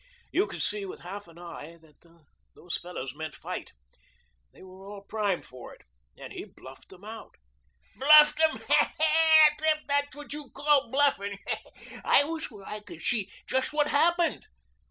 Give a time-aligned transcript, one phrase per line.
[0.31, 2.03] You could see with half an eye that
[2.55, 3.71] those fellows meant fight.
[4.51, 5.83] They were all primed for it
[6.17, 7.35] and he bluffed them out."
[7.95, 8.89] "Bluffed them huh!
[9.61, 11.37] If that's what you call bluffing.
[12.03, 14.47] I was where I could see just what happened.